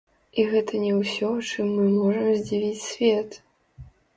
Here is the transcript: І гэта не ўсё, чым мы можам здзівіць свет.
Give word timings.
І 0.39 0.45
гэта 0.53 0.79
не 0.85 0.93
ўсё, 0.99 1.29
чым 1.49 1.69
мы 1.75 1.85
можам 1.99 2.27
здзівіць 2.41 2.85
свет. 2.89 3.41